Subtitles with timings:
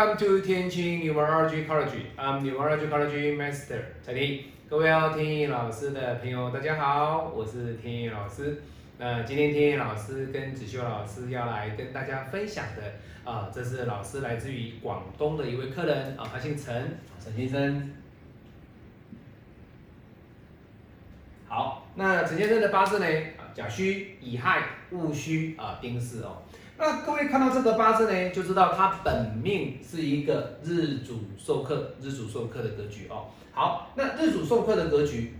[0.00, 2.06] Welcome to 天晴 Numerology College.
[2.16, 8.62] I'm Numerology College Master 蔡天各位要天意老师的朋友，大家好，我是天意老师。
[8.96, 17.90] 那今天天意老师跟子修老师要来跟大家分享的啊，这是老师来自于广东的一位客人啊，他姓陈，陈先生。
[21.46, 23.06] 好，那陈先生的八字呢？
[23.36, 24.62] 啊，甲戌、乙亥、
[24.92, 26.38] 戊戌啊，丁巳哦。
[26.80, 33.26] 那各位看到这个八字呢，就知道他本命是一个日主受克、日主受克的格局哦。
[33.52, 35.34] 好，那日主受克的格局，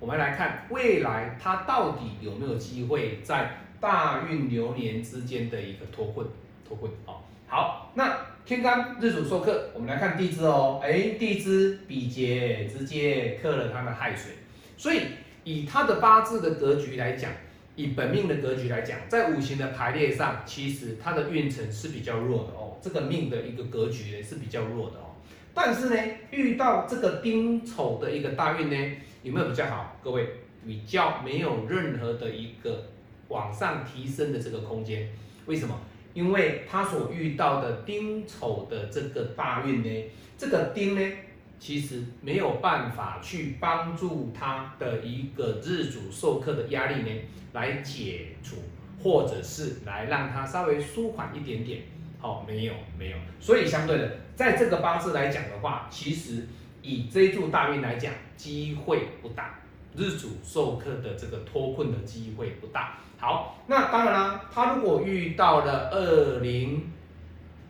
[0.00, 6.26] 我们来看未来他到底有没有机会在大运流年之间的一个脱困、
[6.66, 7.22] 脱困哦。
[7.46, 10.80] 好，那天干日主受克，我们来看地支哦。
[10.82, 14.32] 哎，地支比劫直接克了他的亥水，
[14.76, 15.02] 所以。
[15.48, 17.30] 以他的八字的格局来讲，
[17.76, 22.78] 以本命的格局来讲，在五行的排列上，其实他的运程是比较弱的哦。
[22.82, 25.14] 这个命的一个格局呢是比较弱的哦。
[25.52, 29.96] 但是呢，遇到这个丁丑的一个大运呢，有没有比较好？
[30.02, 30.26] 各位，
[30.66, 32.86] 比较没有任何的一个
[33.28, 35.10] 往上提升的这个空间。
[35.44, 35.78] 为什么？
[36.14, 40.04] 因为他所遇到的丁丑的这个大运呢，
[40.38, 41.12] 这个丁呢。
[41.58, 47.20] 其实没有办法去帮助他的一个日主授课的压力呢，
[47.52, 48.56] 来解除，
[49.02, 51.82] 或者是来让他稍微舒缓一点点。
[52.18, 56.46] 好，没有没有，所以相对的，在这个八字来讲的话，其实
[56.82, 59.58] 以这一柱大运来讲，机会不大，
[59.94, 62.98] 日主授课的这个脱困的机会不大。
[63.18, 66.90] 好，那当然啦，他如果遇到了二零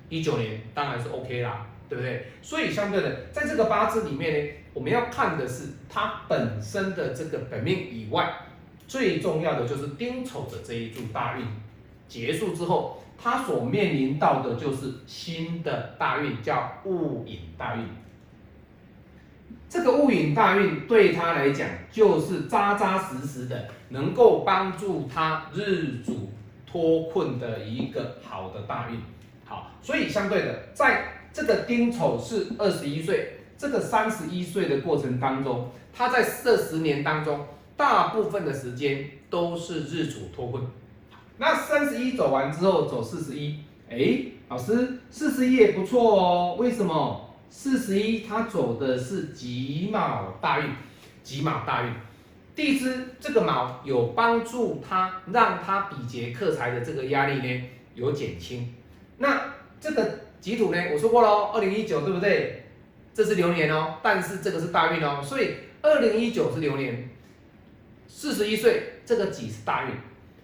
[0.08, 1.66] 一九年，当然是 OK 啦。
[1.88, 2.26] 对不对？
[2.42, 8.32] 所以相对的，在这个八字里面呢，我们要看的是它本身的这个本命以外，
[8.86, 11.44] 最重要的就是丁丑的这一柱大运
[12.08, 17.84] 结束之后，它所面临到的就是新的大运，叫戊寅大运。
[19.68, 26.30] 这个戊寅大运对他来讲，就是扎扎实实的，能够帮助他日主
[26.64, 29.00] 脱困的一个好的大运。
[29.44, 40.64] 好，所以相对的，在这个丁丑是二十一岁，这个三十一岁的过程当中，他在这十年当中，大部分的时间都是日主脱困。
[41.36, 43.58] 那三十一走完之后，走四十一，
[43.90, 46.56] 哎，老师，四十一也不错哦。
[46.58, 47.36] 为什么？
[47.50, 50.70] 四十一他走的是己卯大运，
[51.22, 51.92] 己卯大运，
[52.54, 57.64] 地支这个卯有帮助他，让他比劫克财的这个压力呢
[57.94, 58.72] 有减轻。
[59.18, 60.20] 那这个。
[60.40, 60.80] 己土呢？
[60.92, 62.62] 我说过喽，二零一九对不对？
[63.14, 67.08] 这是流年哦，但是这个是大运哦，所以二零一九是流年，
[68.06, 69.92] 四十一岁这个己是大运，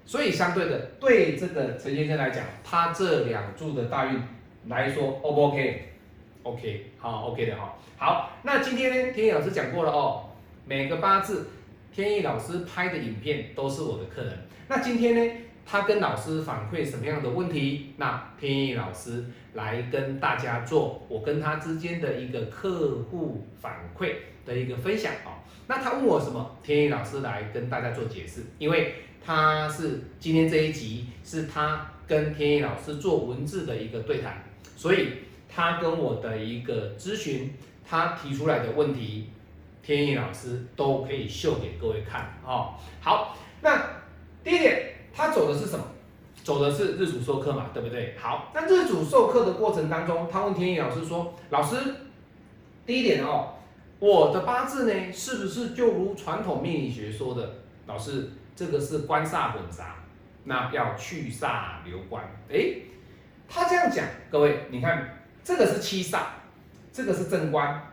[0.06, 4.22] 所以相对的对这个陈先生来讲，他这两柱的大运
[4.68, 7.76] 来说，O 不 OK？OK，好，OK 的哈。
[7.98, 10.30] 好，那今天呢，天意老师讲过了哦，
[10.64, 11.50] 每个八字
[11.92, 14.32] 天意老师拍的影片都是我的客人。
[14.66, 15.32] 那今天呢？
[15.64, 17.94] 他跟老师反馈什么样的问题？
[17.96, 19.24] 那天意老师
[19.54, 25.40] 来跟大家做我跟他之间的一个客户反馈的一个分享啊。
[25.66, 26.58] 那他问我什么？
[26.62, 34.44] 天意老师来跟大家做解释，因为他是今天这一集是他跟天意老师做文字的一个对谈，
[34.76, 35.10] 所以
[35.48, 37.54] 他跟我的一个咨询，
[37.88, 39.28] 他提出来的问题，
[39.82, 42.76] 天意老师都可以秀给各位看啊。
[43.00, 43.80] 好，那
[44.44, 44.81] 第一点。
[45.14, 45.84] 他走的是什么？
[46.42, 48.16] 走的是日主授课嘛，对不对？
[48.18, 51.76] 好，那日主授课的过程当中，他问天意老师说：“老师，
[52.84, 53.50] 第一点哦，
[54.00, 57.48] 我的八字呢，是不是就如传统命理学说的，
[57.86, 59.94] 老师这个是官煞混杂，
[60.42, 62.24] 那要去煞留官？
[62.50, 62.74] 哎，
[63.48, 66.22] 他这样讲，各位你看，这个是七煞，
[66.92, 67.88] 这个是正官，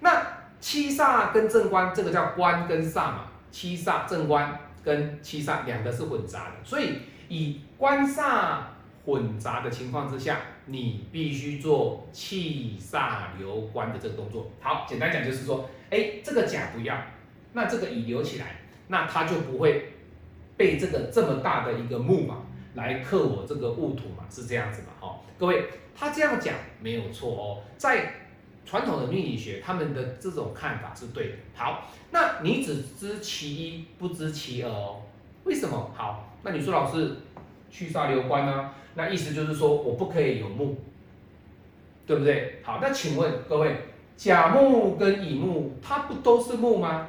[0.00, 0.22] 那
[0.60, 6.98] 七煞跟正官，这个叫官跟煞嘛，七煞正官。”跟七煞两个是混杂的，所以
[7.28, 8.58] 以官煞
[9.04, 14.48] 混杂的情况之下，你必须做气煞流官的这个动作。
[14.60, 16.96] 好，简单讲就是说，哎，这个甲不要，
[17.52, 19.94] 那这个乙留起来，那它就不会
[20.56, 22.42] 被这个这么大的一个木嘛
[22.74, 24.88] 来克我这个戊土嘛，是这样子嘛？
[25.00, 25.64] 好，各位，
[25.96, 28.12] 他这样讲没有错哦，在。
[28.66, 31.34] 传统的命理学，他们的这种看法是对的。
[31.54, 35.00] 好，那你只知其一，不知其二哦。
[35.44, 35.92] 为什么？
[35.94, 37.16] 好，那你说老师
[37.70, 38.70] 去杀流官呢？
[38.94, 40.76] 那意思就是说我不可以有木，
[42.06, 42.60] 对不对？
[42.64, 43.76] 好，那请问各位，
[44.16, 47.08] 甲木跟乙木，它不都是木吗？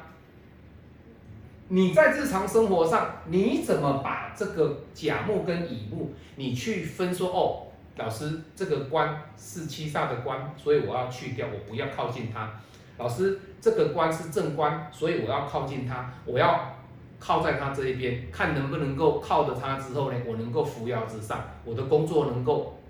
[1.70, 7.67] 你在日常生活上，你怎么把这个甲木跟乙木，你去分说哦？
[7.98, 12.48] 老师这个官是七煞的官，所以我要去掉，我不要靠近它。
[12.96, 16.74] 老师这个官是正官，所以我要靠近它，我要
[17.18, 22.80] 靠在它这一边，看能不能够靠着它之后呢，我能够扶摇直上，我的工作能够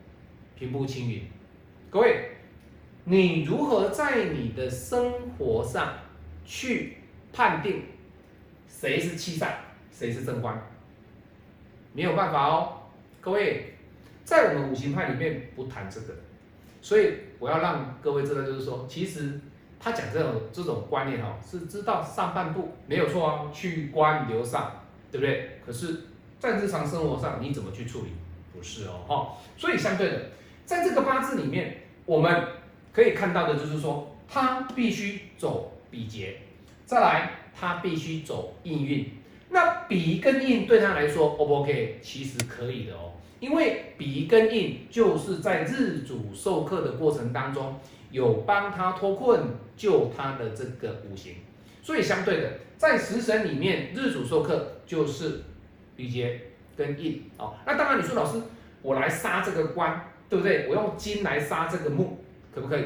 [0.55, 1.22] 平步青云。
[1.90, 2.32] 各位，
[3.04, 5.94] 你如何在你的生活上
[6.44, 6.99] 去
[7.32, 7.82] 判定
[8.66, 9.49] 谁是七煞，
[9.90, 10.61] 谁是正官？
[11.94, 12.82] 没有办法哦，
[13.20, 13.75] 各位，
[14.28, 16.12] 在我们五行派里面不谈这个，
[16.82, 19.40] 所以我要让各位知道，就是说，其实
[19.80, 25.60] 他讲这种这种观念哈，是知道上半部没有错啊，去官留上，对不对？
[25.64, 26.00] 可是，
[26.38, 28.08] 在日常生活上你怎么去处理？
[28.54, 30.26] 不是哦，哈，所以相对的，
[30.66, 32.48] 在这个八字里面，我们
[32.92, 36.36] 可以看到的就是说，他必须走比劫，
[36.84, 39.10] 再来他必须走应运。
[39.48, 41.98] 那比跟印对他来说，O 不 OK？
[42.02, 47.79] 其实可以的哦，因为比跟印就是在日主授课的过程当中，
[48.11, 49.40] 有帮他脱困
[49.76, 51.35] 救他的这个五行，
[51.82, 55.43] 所以相对的，在食神里面，日主授课就是
[55.94, 56.40] 比劫
[56.76, 57.55] 跟印哦。
[57.64, 58.40] 那当然你说老师，
[58.82, 60.67] 我来杀这个官，对不对？
[60.69, 62.19] 我用金来杀这个木，
[62.55, 62.85] 可不可以？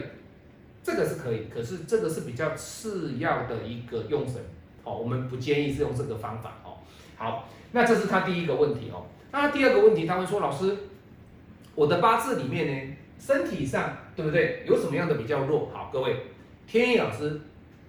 [0.82, 4.36] 这个是可以，可是这个是比较次要的一个用神。
[4.84, 6.74] 哦，我们不建议是用这个方法哦。
[7.16, 9.06] 好，那这是他第一个问题哦。
[9.32, 10.76] 那第二个问题，他会说：“老师，
[11.74, 14.62] 我的八字里面呢，身体上对不对？
[14.66, 16.14] 有什么样的比较弱？”好，各位，
[16.66, 17.40] 天意老师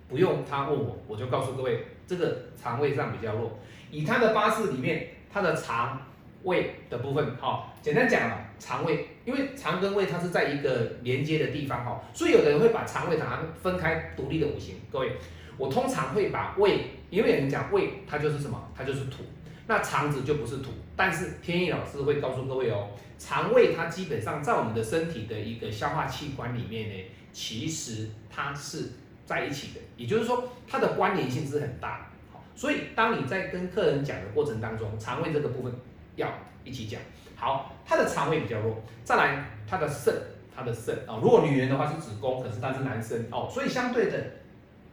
[0.07, 3.59] 不用他问我，我就告诉各位，这个肠胃上比较弱。
[3.91, 6.01] 以他的八字里面，他的肠
[6.43, 15.11] 胃的部分，好，简单讲了，肠胃，因为肠跟胃它是在一个连接的地方哈，所以有的人会把肠胃它分开独立的五行，各位。
[15.57, 18.59] 我通常会把胃，因为有人讲胃，它就是什么？
[18.75, 19.23] 它就是土。
[19.68, 20.71] 那肠子就不是土。
[20.95, 28.92] 但是天意老师会告诉各位哦，肠胃它基本上在我们的身体的一个消化器官里面呢，其实它是
[29.25, 29.81] 在一起的。
[29.98, 32.12] 也就是说，它的关联性是很大。
[32.31, 35.74] 好，所以当你在跟客人讲的过程当中，肠胃这个部分
[36.15, 36.27] 要
[36.63, 37.01] 一起讲。
[37.36, 38.81] 好，他的肠胃比较弱。
[39.04, 40.13] 再来，他的肾，
[40.56, 44.24] 他的肾啊，如果女人的话是子宫，可是他是男生哦，所以相对的。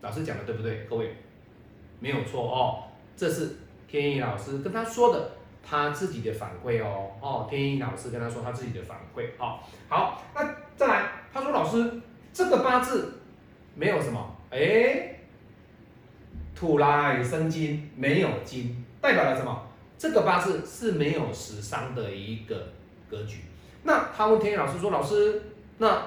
[0.03, 0.87] 老师讲的对不对？
[0.89, 1.15] 各位
[2.01, 3.51] 没有错哦，这是
[3.91, 5.33] 天意老师跟他说的，
[5.69, 9.59] 他自己的反馈哦哦，天意老师跟他说他自己的反馈哦。
[9.89, 12.01] 好，那再来，他说老师
[12.33, 13.21] 这个八字
[13.75, 15.17] 没有什么，哎，
[16.55, 19.67] 土来生金，没有金，代表了什么？
[19.99, 22.69] 这个八字是没有食伤的一个
[23.11, 23.39] 格局。
[23.83, 25.43] 那他问天意老师说，老师
[25.79, 26.03] 那？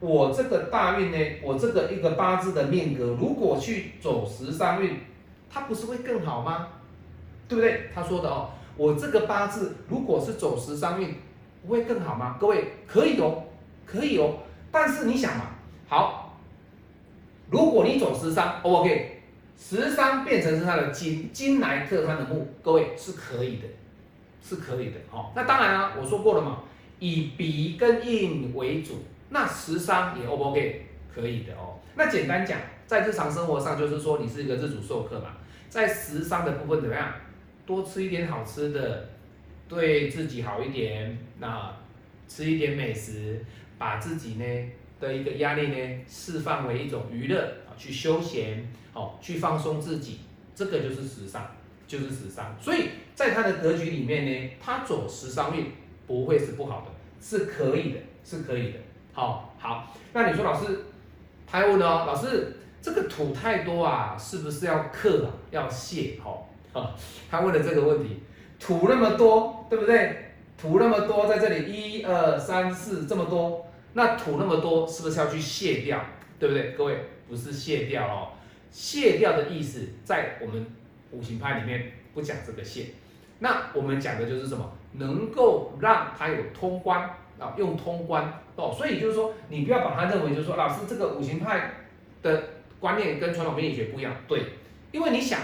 [0.00, 4.98] 我这个大运呢，我这个一个八字的命格，如果去走十三运，
[5.52, 6.68] 它不是会更好吗？
[7.46, 7.90] 对不对？
[7.94, 11.14] 他说的哦，我这个八字如果是走十三运，
[11.66, 12.38] 不会更好吗？
[12.40, 13.44] 各位可以哦，
[13.84, 14.38] 可以哦。
[14.70, 15.44] 但是你想嘛，
[15.86, 16.38] 好，
[17.50, 19.20] 如果你走十三，OK，
[19.58, 23.68] 十三变成是他的金，金来克他的木，各位是可以的，
[24.42, 24.96] 是可以的。
[25.10, 25.30] 哦。
[25.36, 26.60] 那当然啊，我说过了嘛，
[26.98, 29.02] 以比跟印为主。
[29.28, 30.86] 那食伤也 O 不 OK？
[31.14, 31.76] 可以的哦。
[31.94, 35.28] 那简单讲，在日常生活上，就是说你是一个日主授课嘛，
[35.72, 37.14] 在食伤的部分怎么样？
[37.64, 39.08] 多吃一点好吃的，
[39.66, 41.16] 对自己好一点。
[41.38, 41.74] 那
[42.28, 43.42] 吃一点美食，
[43.78, 44.44] 把自己呢
[45.00, 50.18] 的一个压力呢释放为一种娱乐啊，去休闲，哦，去放松自己，
[50.54, 51.50] 这个就是食伤，
[51.86, 52.54] 就是食伤。
[52.60, 55.72] 所以在他的格局里面呢，他走食伤运
[56.06, 58.78] 不会是不好的，是可以的，是可以的。
[59.14, 60.80] 好好，那你说老师，
[61.46, 65.30] 他问哦，老师这个土太多啊，是不是要克啊？
[65.50, 66.18] 要泄？
[66.22, 66.90] 好，啊，
[67.30, 68.20] 他问了这个问题，
[68.58, 70.32] 土那么多，对不对？
[70.58, 76.04] 土那么多在这里，一二三四这么多，那土那么多，是不是要去卸掉？
[76.38, 76.72] 对不对？
[76.72, 76.98] 各位，
[77.28, 78.28] 不是卸掉哦，
[78.70, 80.66] 卸掉的意思在我们
[81.12, 82.86] 五行派里面不讲这个卸，
[83.38, 84.72] 那我们讲的就是什么？
[84.94, 87.08] 能够让它有通关。
[87.38, 91.72] 啊，用通关哦，所以就是说，你不要把它认为就是说，老师这个五行派
[92.22, 92.40] 的
[92.82, 94.42] 观念跟传统命理学不一样，对，
[94.90, 95.38] 因为你想，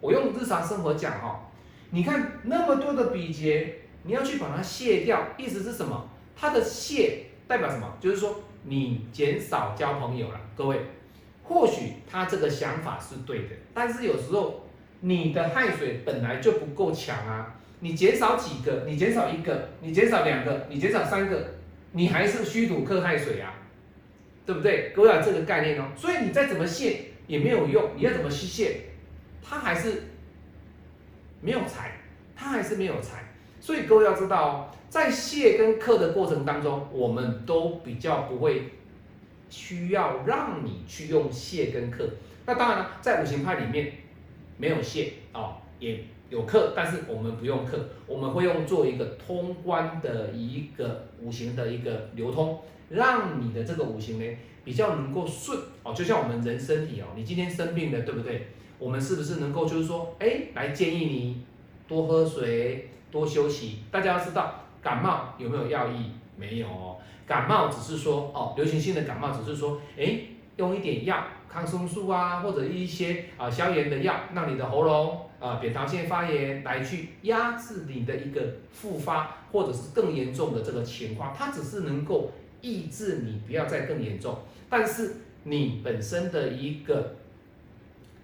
[0.00, 1.48] 我用日常生活讲哈，
[1.90, 6.08] 你看那么多的比劫，你要去把它卸掉，意思是什么？
[6.34, 7.96] 它的卸代表什么？
[8.00, 10.80] 就是说你减少交朋友了，各位，
[11.44, 14.66] 或许他这个想法是对的，但是有时候
[14.98, 17.54] 你的汗水本来就不够强啊。
[17.82, 21.54] 你减少几个，你减少一个，你减少两个，你减少三个，
[21.92, 23.54] 你还是虚土克亥水啊，
[24.46, 24.92] 对不对？
[24.94, 25.88] 各位有这个概念哦。
[25.96, 28.80] 所以你再怎么泄也没有用，你要怎么去泄，
[29.42, 30.02] 它还是
[31.40, 31.92] 没有财，
[32.34, 33.32] 它还是没有财。
[33.60, 34.52] 所以各位要知道哦，
[34.88, 38.70] 在谢跟克的过程当中，我们都比较不会
[39.48, 42.08] 需要让你去用谢跟克。
[42.46, 43.92] 那当然了，在五行派里面
[44.56, 52.58] 没有谢哦，也有克，但是我们不用克，我们会用做一个通关的一个五行的一个流通，
[52.88, 55.92] 让你的这个五行呢比较能够顺哦。
[55.92, 58.46] 就像我们人身体哦，你今天生病了，对不对？
[58.78, 61.44] 我们是不是能够就是说，哎，来建议你
[61.86, 63.80] 多喝水，多休息？
[63.90, 66.12] 大家要知道，感冒有没有药医？
[66.36, 66.96] 没有哦，
[67.26, 70.20] 感冒只是说哦，流行性的感冒只是说，哎，
[70.60, 71.24] 用一点药。
[71.52, 78.40] 抗生素啊，或者一些啊消炎的药，让你的喉咙啊扁桃腺发炎来去压制你的一个
[78.70, 84.38] 复发，或者是更严重的这个情况，它只是能够抑制你不要再更严重，
[84.68, 87.16] 但是你本身的一个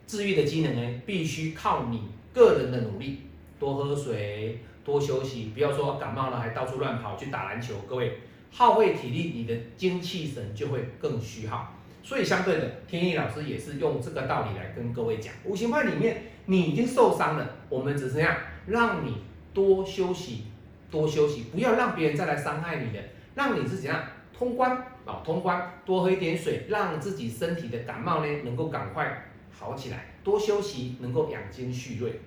[0.06, 2.02] 治愈的机能呢，必须靠你
[2.32, 3.22] 个人的努力，
[3.58, 8.20] 多喝水，多休息，不要说感冒了还到处乱跑去打篮球，各位
[8.52, 11.72] 耗费体力，你的精气神就会更虚耗。
[12.06, 18.36] 所以相对的，天意老师也是用这个道理来跟各位讲，五行派里面你已经受伤了，我们只是样
[18.68, 20.44] 让你多休息，
[20.88, 23.02] 多休息，不要让别人再来伤害你了，
[23.34, 24.70] 让你是怎样通关
[25.04, 32.20] 啊，通关，多喝一点水，让自己身体的感冒呢能够赶快好起来，多休息能够养精蓄锐，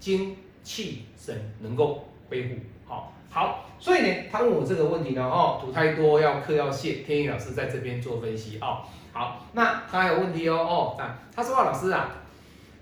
[0.00, 2.56] 精气神能够恢复。
[2.88, 3.12] 好。
[3.30, 8.78] 好，所以呢，他问我这个问题呢，哦，土太多要克要泄，天意老师在这边做分析哦。
[9.12, 12.10] 好，那他还有问题哦，哦，那他说啊老师啊，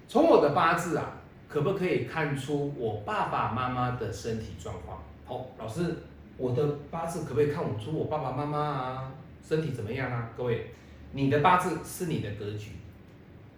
[0.07, 1.15] 从我的八字啊，
[1.49, 5.03] 可不可以看出我爸爸妈妈的身体状况？
[5.27, 5.97] 好，老师，
[6.37, 9.13] 我的八字可不可以看我出我爸爸妈妈啊
[9.47, 10.31] 身体怎么样啊？
[10.37, 10.71] 各位，
[11.11, 12.71] 你的八字是你的格局，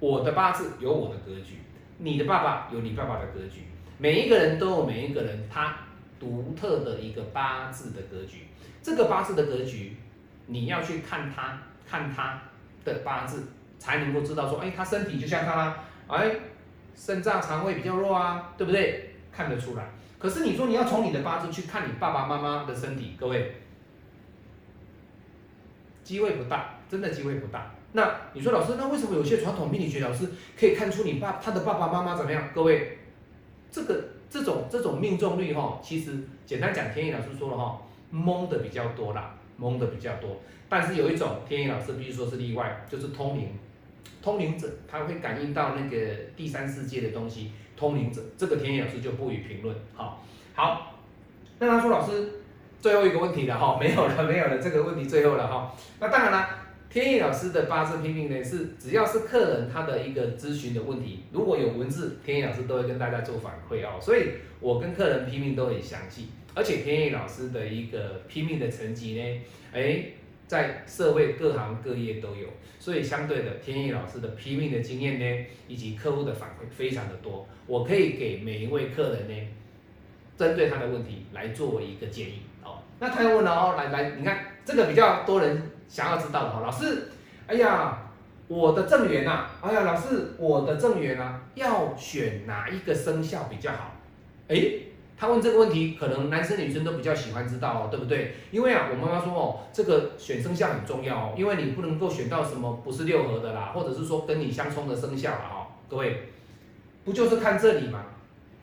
[0.00, 1.58] 我的八字有我的格局，
[1.98, 3.64] 你的爸爸有你爸爸的格局，
[3.98, 5.76] 每一个人都有每一个人他。
[6.18, 8.46] 独特的一个八字的格局，
[8.82, 9.96] 这个八字的格局，
[10.46, 12.42] 你要去看他，看他
[12.84, 13.44] 的八字，
[13.78, 16.36] 才能够知道说，哎，他身体就像他啦，哎，
[16.96, 19.14] 肾脏肠胃比较弱啊，对不对？
[19.30, 19.90] 看得出来。
[20.18, 23.54] 可是你说你要从你的八字去看你爸爸妈妈的身体，各位，
[26.02, 27.70] 机会不大，真的机会不大。
[27.92, 32.48] 那你说老师，那为什么有些传统命理学老师可以看出你爸他的爸爸妈妈怎么样？
[32.52, 32.98] 各位，
[33.70, 34.17] 这个。
[34.30, 36.12] 这种这种命中率哈，其实
[36.44, 37.80] 简单讲，天意老师说了哈，
[38.10, 40.36] 蒙的比较多啦，蒙的比较多。
[40.68, 43.48] 但是有一种天意老师必须说是例外，就是通灵，
[44.22, 49.74] 通灵者他会感应到那个第三世界的东西，通灵者这个天意老师就不予评论。
[49.94, 50.22] 好，
[50.54, 50.94] 好，
[51.58, 52.42] 那他说老师
[52.80, 55.74] 最后一个问题了哈，没有了没有了，这个问题最后了哈。
[56.00, 56.57] 那当然了。
[56.90, 64.00] 天意老师的八字拼命呢，是只要是客人他的一个咨询的问题，如果有文字，天意老师都会跟大家做反馈哦。
[64.00, 69.40] 所以我跟客人拼命都很详细，而且天意老师的一个拼命的成绩呢，
[69.74, 70.02] 哎，
[70.46, 79.48] 在社会各行各业都有，所以相对的，天意老师的拼命的经验呢，以及客户的反馈非常的多，我可以给每一位客人呢，
[80.38, 82.78] 针对他的问题来作为一个建议哦。
[82.98, 85.62] 那他又问了哦，来来，你看这个比较多人。
[85.88, 87.08] 想要知道的哈，老师，
[87.46, 87.98] 哎呀，
[88.46, 93.92] 我的正缘呐，哎呀，老师，我的正缘啊，要选哪一个生肖比较好？
[94.48, 94.70] 哎，
[95.16, 98.34] 他问这个问题，可能男生女生都比较喜欢知道哦，对不对？
[98.50, 106.28] 因为啊，我妈妈说哦，这个选生肖很重要哦，因为你不能够选到什么不是六合的啦，或者是说跟你相冲的生肖啦哦，各位，
[107.04, 108.04] 不就是看这里嘛，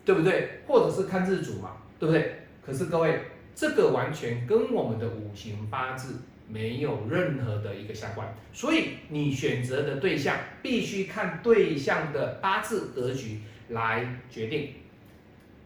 [0.04, 0.60] 对不对？
[0.66, 2.46] 或者是看日主嘛，对不对？
[2.64, 3.20] 可是各位，
[3.54, 6.14] 这个完全跟我们的五行八字。
[6.48, 14.74] 没有任何的一个相关，所以你选择的对象必须看对象的八字格局来决定。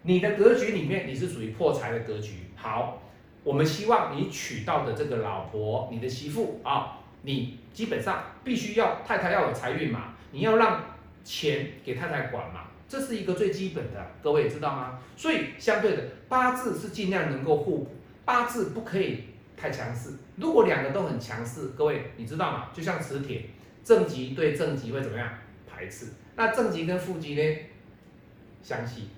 [0.02, 3.02] 你的格局里面你是属于破财的格局，好，
[3.44, 10.82] 我们希望你娶到的这个老婆，你的媳妇啊，你基本上必须要太太要有财运嘛，你要让
[11.22, 14.98] 钱给太太管嘛，这是一个最基本的，各位知道吗？
[15.14, 19.24] 所以相对的八字是尽量能够互补，八字不可以。
[19.60, 22.68] 太强势，如果两个都很强势，各位你知道吗？
[22.72, 23.42] 就像磁铁，
[23.84, 25.28] 正极对正极会怎么样
[25.70, 26.06] 排斥？
[26.34, 27.56] 那正极跟负极呢？
[28.62, 29.08] 相吸，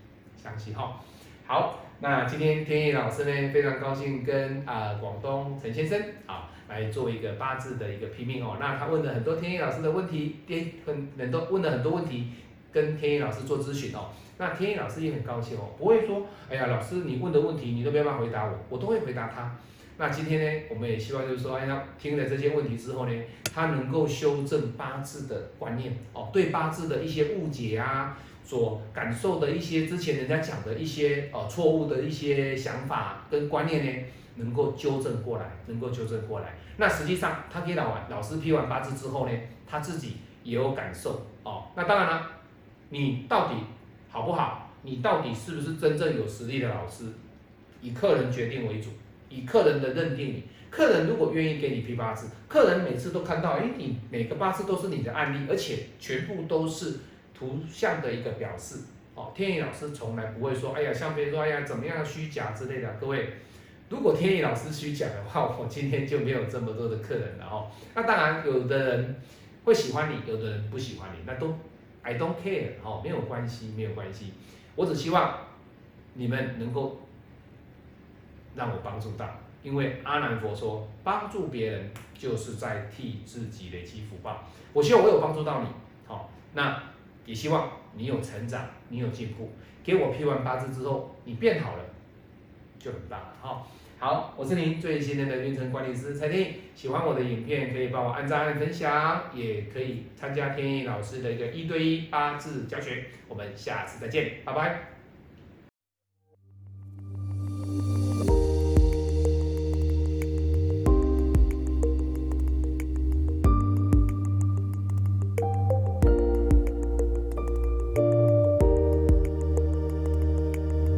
[0.43, 1.01] 相吸哈。
[1.47, 8.57] 好，那今天天意老师呢非常高兴跟啊广东陈先生啊来做一个八字的一个批命哦。
[8.59, 12.33] 那他问了很多天意老师的问题，天很很多问了很多问题，
[12.73, 14.11] 跟天意老师做咨询哦。
[14.39, 19.57] 那天意老师也很高兴哦，不会说哎呀老师你问的问题你都没办法回答我，我都会回答他。
[19.99, 23.13] 那今天呢，我们也希望就是说，哎呀，听了这些问题之后呢，
[23.55, 34.05] 他能够修正八字的观念哦，对八字的一些误解啊，所感受的一些之前人家讲的一些呃错误的一些想法跟观念呢，
[34.37, 36.55] 能够纠正过来，能够纠正过来。
[36.79, 39.33] 那实际上他给老老师批完八字之后呢，
[39.67, 41.65] 他自己也有感受哦。
[41.77, 42.31] 那当然了，
[42.89, 43.57] 你到底
[44.09, 44.71] 好不好？
[44.85, 47.05] 你到底是不是真正有实力的老师？
[47.81, 48.89] 以客人决定为主。
[49.33, 57.01] 以客人的认定你，客人如果愿意给你批八字，客人每次都看到，哎，你每个八字都是你的案例，而且全部都是
[57.33, 58.77] 图像的一个表示。
[59.15, 62.91] 哦，天意老师从来不会说，哎呀，像别人说，哎呀，怎么样虚假之类的。
[62.99, 63.29] 各位，
[63.91, 67.71] 如果天意老师虚假的话，我今天就没有这么多的客人了哦。
[67.95, 69.17] 那当然，有的人
[69.65, 71.55] 会喜欢你，有的人不喜欢你，那都
[72.01, 74.33] I don't care 哦，没有关系，没有关系。
[74.75, 75.39] 我只希望
[76.15, 77.02] 你们能够。
[78.55, 79.27] 让我帮助到，
[79.63, 84.45] 因为阿南佛说，帮助别人就是在替自己累积福报。
[84.73, 85.69] 我希望我有帮助到你，
[86.07, 86.83] 好，那
[87.25, 89.51] 也希望你有成长，你有进步。
[89.85, 91.85] 给我批完八字之后，你变好了，
[92.79, 93.35] 就很棒了。
[93.41, 93.67] 好，
[93.99, 103.07] 好，我是您最信任的运程管理师蔡天喜欢我的影片，可以帮我按赞、分享，也可以参加天意老师的一个一对一八字教学。
[103.29, 104.92] 我们下次再见，拜拜。